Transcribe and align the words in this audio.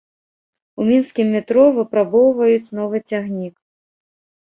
У 0.79 0.87
мінскім 0.91 1.27
метро 1.35 1.67
выпрабоўваюць 1.77 2.73
новы 2.83 3.07
цягнік. 3.09 3.55